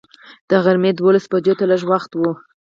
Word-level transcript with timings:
د 0.49 0.51
غرمې 0.63 0.91
دولس 0.95 1.25
بجو 1.31 1.53
ته 1.59 1.65
لږ 1.71 1.81
وخت 1.91 2.11
و. 2.15 2.21